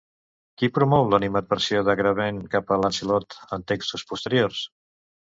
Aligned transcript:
Qui 0.59 0.67
promou 0.77 1.03
l'animadversió 1.11 1.83
d'Agravain 1.89 2.39
cap 2.55 2.73
a 2.73 2.79
Lancelot 2.85 3.37
en 3.59 3.67
textos 3.73 4.07
posteriors? 4.15 4.65